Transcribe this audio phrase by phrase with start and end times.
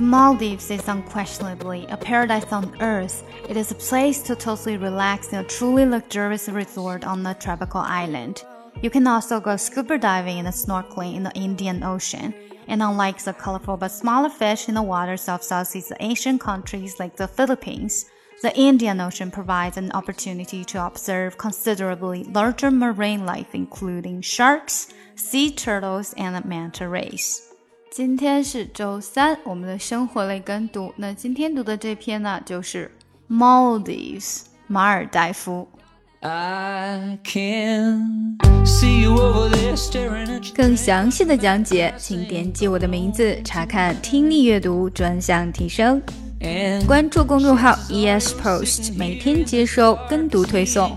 [0.00, 3.22] The Maldives is unquestionably a paradise on earth.
[3.46, 7.82] It is a place to totally relax in a truly luxurious resort on a tropical
[7.82, 8.42] island.
[8.80, 12.32] You can also go scuba diving and snorkeling in the Indian Ocean.
[12.66, 17.16] And unlike the colorful but smaller fish in the waters of Southeast Asian countries like
[17.16, 18.06] the Philippines,
[18.40, 25.50] the Indian Ocean provides an opportunity to observe considerably larger marine life, including sharks, sea
[25.50, 27.50] turtles, and manta rays.
[27.92, 30.94] 今天是周三，我们的生活类跟读。
[30.94, 32.88] 那今天读的这篇呢，就是
[33.28, 35.68] Maldives 马尔代夫。
[40.54, 46.00] 更详细的讲解，请点击我的名字查看听力阅读专项提升。
[46.86, 50.96] 关注公众号 ES Post，每天接收跟读推送。